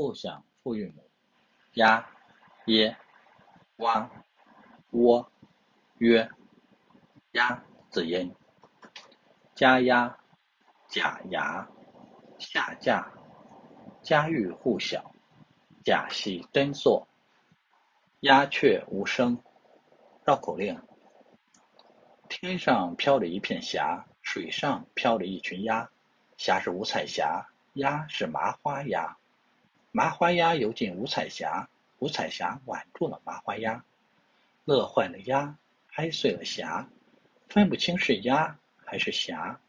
[0.00, 1.10] 互响复韵母：
[1.74, 2.08] 鸭、
[2.64, 2.96] 耶、
[3.76, 4.10] 蛙、
[4.92, 5.30] 窝、
[5.98, 6.26] 约。
[7.32, 8.34] 鸭子音：
[9.54, 10.18] 家鸭、
[10.88, 11.68] 假牙、
[12.38, 13.12] 下架、
[14.00, 15.14] 家喻户晓、
[15.84, 17.06] 假戏真做。
[18.20, 19.38] 鸦雀无声。
[20.24, 20.80] 绕口令：
[22.30, 25.90] 天上飘着一片霞，水上飘着一群鸭。
[26.38, 29.19] 霞是五彩霞，鸭是麻花鸭。
[29.92, 33.84] 麻花鸭游进五彩霞，五彩霞挽住了麻花鸭，
[34.64, 35.58] 乐坏了鸭，
[35.94, 36.88] 哀碎了霞，
[37.48, 39.60] 分不清是鸭还是霞。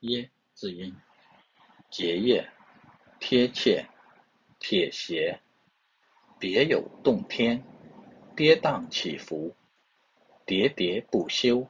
[0.00, 0.96] 耶字音：
[1.90, 2.50] 结业、
[3.20, 3.86] 贴切、
[4.58, 5.40] 铁鞋、
[6.40, 7.62] 别有洞天、
[8.34, 9.54] 跌宕起伏、
[10.44, 11.68] 喋喋不休。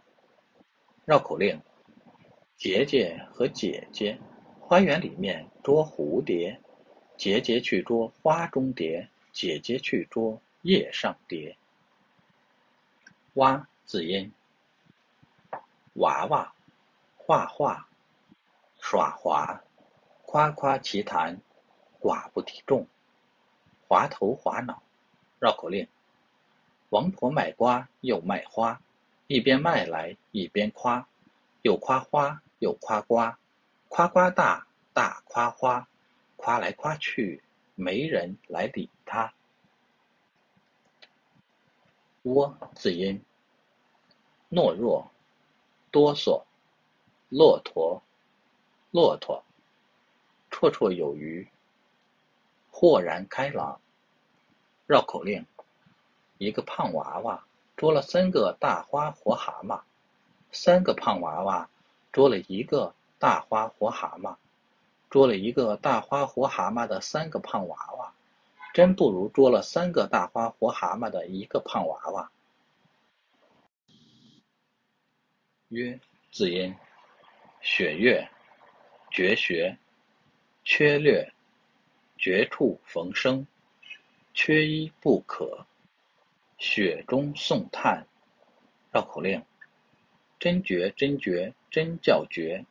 [1.04, 1.60] 绕口令。
[2.56, 4.20] 姐姐和姐姐，
[4.72, 6.58] 花园里面捉蝴蝶，
[7.18, 11.58] 姐姐去捉花中蝶，姐姐去捉叶上蝶。
[13.34, 14.32] 蛙字音：
[15.96, 16.54] 娃娃、
[17.18, 17.86] 画画、
[18.80, 19.62] 耍滑、
[20.24, 21.38] 夸夸其谈、
[22.00, 22.86] 寡不敌众、
[23.86, 24.82] 滑头滑脑。
[25.38, 25.86] 绕口令：
[26.88, 28.80] 王婆卖瓜又卖花，
[29.26, 31.06] 一边卖来一边夸，
[31.60, 32.40] 又夸花。
[32.58, 33.38] 又夸瓜，
[33.88, 35.88] 夸瓜大，大夸花，
[36.36, 37.42] 夸来夸去，
[37.74, 39.32] 没人来理他。
[42.22, 43.24] 窝字音：
[44.50, 45.10] 懦弱、
[45.90, 46.44] 哆嗦、
[47.28, 48.02] 骆驼、
[48.90, 49.44] 骆驼。
[50.50, 51.48] 绰绰有余，
[52.70, 53.80] 豁然开朗。
[54.86, 55.46] 绕口令：
[56.36, 59.80] 一个胖娃娃捉了三个大花活蛤蟆，
[60.52, 61.68] 三个胖娃娃。
[62.12, 64.36] 捉了一个大花活蛤蟆，
[65.12, 68.14] 捉了一个大花活蛤蟆的三个胖娃娃，
[68.72, 72.32] 真不如捉了三个大花活蛤蟆的一个胖娃娃。
[75.68, 76.00] 曰
[76.30, 76.74] 字音：
[77.60, 78.26] 雪月、
[79.10, 79.76] 绝学、
[80.64, 81.30] 缺略、
[82.16, 83.46] 绝处逢生、
[84.32, 85.66] 缺一不可、
[86.56, 88.06] 雪中送炭。
[88.90, 89.44] 绕口令。
[90.38, 92.64] 真绝真绝真叫绝，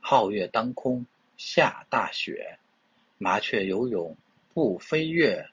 [0.00, 1.04] 皓月当空
[1.44, 2.56] 下大雪，
[3.18, 4.16] 麻雀游泳
[4.54, 5.44] 不飞跃，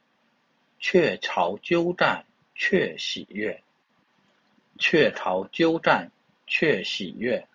[0.79, 2.23] 雀巢鸠占
[2.53, 3.63] 雀喜悦，
[4.77, 6.11] 雀巢鸠占
[6.45, 7.47] 雀喜悦。